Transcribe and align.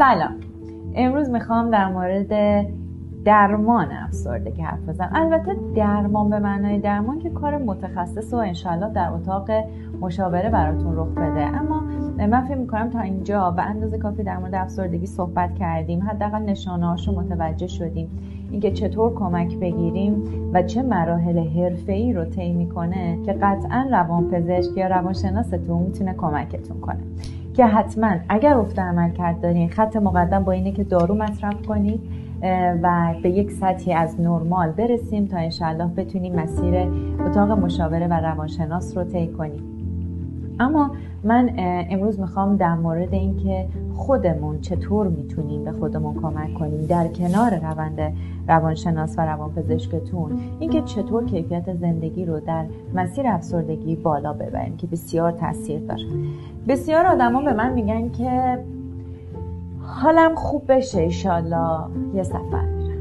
سلام. 0.00 0.34
امروز 0.94 1.30
می‌خوام 1.30 1.70
در 1.70 1.88
مورد 1.88 2.66
درمان 3.24 3.92
افسردگی 3.92 4.62
حرف 4.62 4.88
بزنم. 4.88 5.10
البته 5.14 5.56
درمان 5.74 6.30
به 6.30 6.38
معنای 6.38 6.78
درمان 6.78 7.18
که 7.18 7.30
کار 7.30 7.58
متخصص 7.58 8.34
و 8.34 8.36
انشالله 8.36 8.92
در 8.92 9.10
اتاق 9.12 9.50
مشاوره 10.00 10.50
براتون 10.50 10.96
رخ 10.96 11.08
بده. 11.08 11.40
اما 11.40 11.80
من 12.18 12.44
فکر 12.44 12.56
می‌کنم 12.56 12.90
تا 12.90 13.00
اینجا 13.00 13.50
به 13.50 13.62
اندازه 13.62 13.98
کافی 13.98 14.22
در 14.22 14.38
مورد 14.38 14.54
افسردگی 14.54 15.06
صحبت 15.06 15.54
کردیم. 15.54 16.02
حداقل 16.02 16.42
نشانه 16.42 16.96
رو 17.06 17.20
متوجه 17.20 17.66
شدیم. 17.66 18.08
اینکه 18.50 18.70
چطور 18.70 19.14
کمک 19.14 19.56
بگیریم 19.56 20.22
و 20.52 20.62
چه 20.62 20.82
مراحل 20.82 21.38
حرفه‌ای 21.38 22.12
رو 22.12 22.24
طی 22.24 22.52
می‌کنه 22.52 23.18
که 23.26 23.32
قطعا 23.32 23.88
روانپزشک 23.92 24.76
یا 24.76 24.86
روانشناستون 24.86 25.82
می‌تونه 25.82 26.14
کمکتون 26.14 26.80
کنه. 26.80 27.00
که 27.60 27.66
حتما 27.66 28.10
اگر 28.28 28.54
افت 28.54 28.78
عمل 28.78 29.10
کرد 29.10 29.40
دارین 29.40 29.68
خط 29.68 29.96
مقدم 29.96 30.44
با 30.44 30.52
اینه 30.52 30.72
که 30.72 30.84
دارو 30.84 31.14
مصرف 31.14 31.66
کنید 31.66 32.00
و 32.82 33.14
به 33.22 33.30
یک 33.30 33.52
سطحی 33.52 33.92
از 33.92 34.20
نرمال 34.20 34.70
برسیم 34.70 35.26
تا 35.26 35.36
انشالله 35.36 35.86
بتونیم 35.86 36.34
مسیر 36.34 36.74
اتاق 37.26 37.50
مشاوره 37.50 38.06
و 38.06 38.12
روانشناس 38.12 38.96
رو 38.96 39.04
طی 39.04 39.28
کنیم. 39.28 39.62
اما 40.60 40.90
من 41.24 41.50
امروز 41.90 42.20
می‌خوام 42.20 42.56
در 42.56 42.74
مورد 42.74 43.14
اینکه 43.14 43.66
خودمون 44.00 44.60
چطور 44.60 45.08
می‌تونیم 45.08 45.64
به 45.64 45.72
خودمون 45.72 46.14
کمک 46.22 46.54
کنیم؟ 46.54 46.86
در 46.86 47.08
کنار 47.08 47.54
روند 47.54 48.12
روانشناس 48.48 49.14
و 49.18 49.20
روانپزشکتون 49.20 50.38
اینکه 50.58 50.82
چطور 50.82 51.24
کیفیت 51.24 51.74
زندگی 51.74 52.24
رو 52.24 52.40
در 52.40 52.64
مسیر 52.94 53.26
افسردگی 53.26 53.96
بالا 53.96 54.32
ببریم 54.32 54.76
که 54.76 54.86
بسیار 54.86 55.32
تاثیر 55.32 55.80
داره. 55.80 56.02
بسیار 56.68 57.06
آدما 57.06 57.42
به 57.42 57.52
من 57.52 57.72
میگن 57.72 58.10
که 58.10 58.58
حالم 59.82 60.34
خوب 60.34 60.62
بشه 60.72 61.00
ایشالله. 61.00 61.78
یه 62.14 62.22
سفر 62.22 62.64
میرم. 62.64 63.00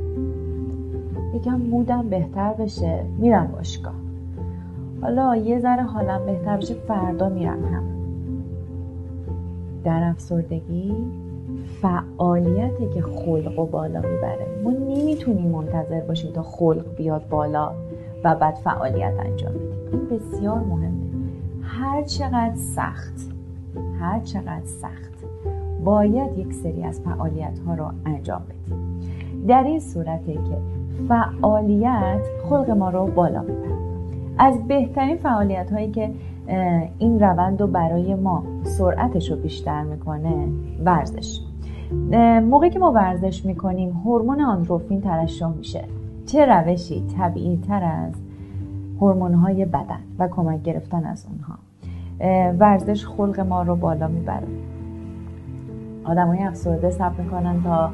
یکم 1.36 1.56
مودم 1.56 2.10
بهتر 2.10 2.54
بشه 2.54 3.04
میرم 3.18 3.48
باشگاه. 3.48 3.94
حالا 5.02 5.36
یه 5.36 5.60
ذره 5.60 5.84
حالم 5.84 6.26
بهتر 6.26 6.58
بشه 6.58 6.74
فردا 6.74 7.30
میرم 7.30 7.66
هم 7.66 7.99
در 9.84 10.04
افسردگی 10.04 10.96
فعالیتی 11.82 12.90
که 12.94 13.02
خلق 13.02 13.60
و 13.60 13.66
بالا 13.66 14.00
می‌بره. 14.00 14.48
ما 14.64 14.72
نمی‌تونیم 14.72 15.48
منتظر 15.48 16.02
باشیم 16.02 16.32
تا 16.32 16.44
خلق 16.44 16.96
بیاد 16.96 17.30
بالا 17.30 17.72
و 18.24 18.36
بعد 18.36 18.56
فعالیت 18.56 19.14
انجام 19.20 19.54
بدیم. 19.54 19.90
این 19.92 20.20
بسیار 20.20 20.60
مهمه. 20.60 21.10
هر 21.62 22.04
چقدر 22.04 22.56
سخت 22.56 23.30
هر 24.00 24.20
چقدر 24.20 24.66
سخت 24.66 25.14
باید 25.84 26.38
یک 26.38 26.54
سری 26.54 26.84
از 26.84 27.02
فعالیت 27.02 27.60
ها 27.68 27.74
رو 27.74 27.86
انجام 28.06 28.42
بدیم. 28.42 29.00
در 29.48 29.64
این 29.64 29.80
صورته 29.80 30.34
که 30.34 30.58
فعالیت 31.08 32.22
خلق 32.50 32.70
ما 32.70 32.90
رو 32.90 33.08
بالا 33.08 33.42
می‌بره. 33.42 33.80
از 34.38 34.68
بهترین 34.68 35.18
فعالیت 35.18 35.72
هایی 35.72 35.92
که 35.92 36.12
این 37.00 37.20
روند 37.20 37.62
رو 37.62 37.68
برای 37.68 38.16
ما 38.16 38.44
سرعتش 38.64 39.32
رو 39.32 39.38
بیشتر 39.38 39.84
می‌کنه 39.84 40.48
ورزش. 40.86 41.42
موقعی 42.44 42.70
که 42.70 42.80
ما 42.80 42.92
ورزش 42.92 43.46
می‌کنیم 43.46 43.90
هورمون 43.90 44.42
آندروفین 44.42 45.02
ترشح 45.02 45.48
میشه. 45.48 45.84
چه 46.26 46.46
روشی؟ 46.46 47.04
طبیعی 47.18 47.58
تر 47.68 47.84
از 47.84 48.14
هورمون 49.02 49.34
های 49.34 49.66
بدن 49.66 50.00
و 50.20 50.28
کمک 50.28 50.64
گرفتن 50.64 51.06
از 51.06 51.28
اونها. 51.30 51.56
ورزش 52.60 53.06
خلق 53.06 53.40
ما 53.40 53.62
رو 53.62 53.76
بالا 53.76 54.08
می‌بره. 54.08 54.48
های 56.06 56.44
افسرده 56.44 56.90
سب 56.90 57.20
می‌کنن 57.20 57.64
تا 57.64 57.90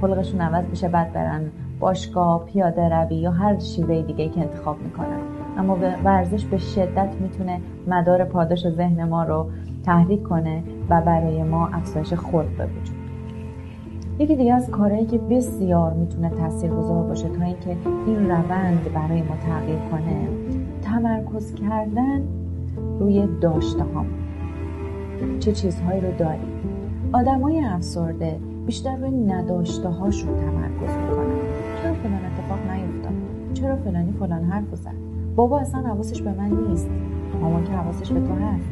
خلقشون 0.00 0.40
عوض 0.40 0.64
بشه 0.64 0.88
بعد 0.88 1.12
برن 1.12 1.42
باشگاه 1.80 2.44
پیاده 2.44 2.88
روی 2.88 3.16
یا 3.16 3.30
هر 3.30 3.58
شیوه 3.58 4.02
دیگه 4.02 4.28
که 4.28 4.40
انتخاب 4.40 4.76
می‌کنن. 4.82 5.33
اما 5.58 5.78
ورزش 6.04 6.44
به 6.44 6.58
شدت 6.58 7.14
می‌تونه 7.20 7.60
مدار 7.86 8.24
پاداش 8.24 8.68
ذهن 8.68 9.04
ما 9.04 9.24
رو 9.24 9.46
تحریک 9.84 10.22
کنه 10.22 10.62
و 10.90 11.00
برای 11.00 11.42
ما 11.42 11.66
افزایش 11.66 12.14
خلق 12.14 12.56
به 12.58 12.64
وجود 12.66 12.96
یکی 14.18 14.36
دیگه 14.36 14.54
از 14.54 14.70
کارهایی 14.70 15.06
که 15.06 15.18
بسیار 15.18 15.92
می‌تونه 15.92 16.30
تاثیرگذار 16.30 17.04
باشه 17.04 17.28
تا 17.28 17.44
اینکه 17.44 17.76
این 18.06 18.30
روند 18.30 18.92
برای 18.94 19.22
ما 19.22 19.36
تغییر 19.36 19.78
کنه 19.90 20.28
تمرکز 20.82 21.54
کردن 21.54 22.22
روی 22.98 23.28
داشته 23.40 23.82
ها 23.82 24.04
چه 25.40 25.52
چیزهایی 25.52 26.00
رو 26.00 26.16
داریم؟ 26.18 26.52
آدمای 27.12 27.64
افسرده 27.64 28.38
بیشتر 28.66 28.96
روی 28.96 29.10
نداشته 29.10 29.88
هاشون 29.88 30.36
تمرکز 30.36 30.96
می‌کنن. 30.96 31.26
چرا 31.82 31.94
فلان 31.94 32.20
اتفاق 32.24 32.58
نیفتاد؟ 32.70 33.12
چرا 33.54 33.76
فلانی 33.76 34.12
فلان 34.12 34.44
حرف 34.44 34.74
زد؟ 34.74 35.13
بابا 35.36 35.58
اصلا 35.58 35.80
حواسش 35.80 36.22
به 36.22 36.32
من 36.32 36.50
نیست. 36.68 36.88
مامان 37.40 37.64
که 37.64 37.72
حواسش 37.72 38.12
به 38.12 38.20
تو 38.20 38.34
هست. 38.34 38.68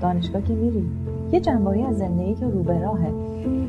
دانشگاه 0.00 0.42
که 0.42 0.54
میری. 0.54 0.86
یه 1.32 1.40
جنبایی 1.40 1.82
از 1.82 1.98
زندگی 1.98 2.34
که 2.34 2.46
رو 2.46 2.62
به 2.62 2.80
راهه. 2.80 3.12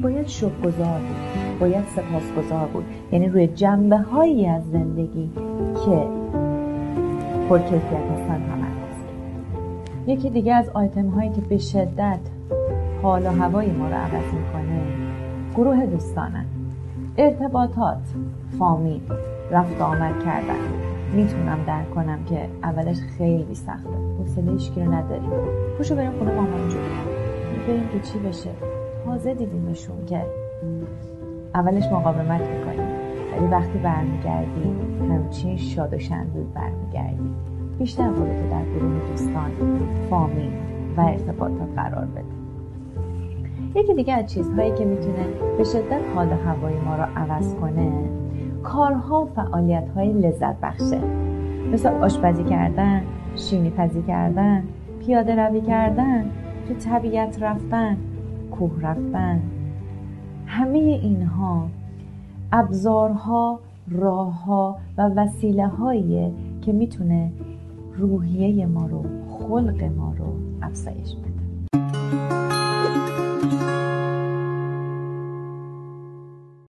باید 0.01 0.27
شکرگزار 0.27 0.99
بود. 0.99 1.59
باید 1.59 1.83
سپاسگزار 1.85 2.67
بود. 2.67 2.83
یعنی 3.11 3.29
روی 3.29 3.47
جنبه 3.47 3.97
هایی 3.97 4.47
از 4.47 4.63
زندگی 4.71 5.29
که 5.85 6.07
پرکیفیت 7.49 7.83
هستن 8.13 8.37
تمرکز 8.37 8.95
یکی 10.07 10.29
دیگه 10.29 10.53
از 10.53 10.69
آیتم 10.69 11.07
هایی 11.07 11.29
که 11.29 11.41
به 11.41 11.57
شدت 11.57 12.19
حال 13.01 13.25
و 13.25 13.29
هوای 13.29 13.71
ما 13.71 13.87
رو 13.87 13.93
عوض 13.93 14.33
می‌کنه 14.33 14.81
گروه 15.55 15.85
دوستانن 15.85 16.45
ارتباطات 17.17 17.97
فامیل 18.59 19.01
رفت 19.51 19.81
آمد 19.81 20.23
کردن. 20.25 20.94
می‌تونم 21.15 21.59
درک 21.67 21.91
کنم 21.91 22.23
که 22.23 22.47
اولش 22.63 22.97
خیلی 23.17 23.55
سخته. 23.55 23.89
حوصله 24.19 24.51
هیچکی 24.51 24.81
رو 24.81 24.93
نداریم. 24.93 25.29
پوشو 25.77 25.95
بریم 25.95 26.11
خونه 26.11 26.35
مامان 26.35 26.69
جون. 26.69 26.81
بریم 27.67 27.87
که 27.93 27.99
چی 27.99 28.19
بشه. 28.19 28.49
تازه 29.05 29.33
دیدیمشون 29.33 30.05
که 30.05 30.21
اولش 31.55 31.83
مقاومت 31.85 32.41
می‌کنیم. 32.41 32.87
ولی 33.37 33.47
وقتی 33.47 33.77
برمیگردیم 33.77 34.75
همچین 35.11 35.57
شاد 35.57 35.93
و 35.93 35.99
شندود 35.99 36.53
برمیگردیم. 36.53 37.35
بیشتر 37.79 38.07
خودتو 38.07 38.49
در 38.51 38.63
گروه 38.65 39.09
دوستان 39.11 39.51
فامیل 40.09 40.51
و 40.97 41.01
ارتباطات 41.01 41.69
قرار 41.75 42.05
بده 42.05 42.35
یکی 43.75 43.93
دیگه 43.93 44.13
از 44.13 44.25
چیزهایی 44.25 44.71
که 44.71 44.85
می‌تونه 44.85 45.25
به 45.57 45.63
شدت 45.63 46.01
حال 46.15 46.29
هوای 46.29 46.73
ما 46.79 46.95
رو 46.95 47.03
عوض 47.15 47.55
کنه 47.55 47.91
کارها 48.65 49.21
و 49.21 49.25
فعالیت 49.25 49.89
های 49.95 50.13
لذت 50.13 50.55
بخشه. 50.61 51.01
مثل 51.73 51.89
آشپزی 51.89 52.43
کردن 52.43 53.01
شیمی 53.35 53.69
پزی 53.69 54.01
کردن 54.01 54.63
پیاده 55.05 55.35
روی 55.35 55.61
کردن 55.61 56.25
تو 56.67 56.73
طبیعت 56.73 57.43
رفتن 57.43 57.97
کوه 58.51 58.81
رفتن. 58.81 59.41
همه 60.45 60.77
اینها 60.77 61.67
ابزارها 62.51 63.59
راهها 63.91 64.77
و 64.97 65.09
وسیله 65.15 65.67
هایی 65.67 66.31
که 66.61 66.71
می‌تونه 66.71 67.31
روحیه 67.97 68.65
ما 68.65 68.85
رو 68.85 69.03
خلق 69.29 69.83
ما 69.83 70.13
رو 70.17 70.25
افزایش 70.61 71.15
بده. 71.15 72.34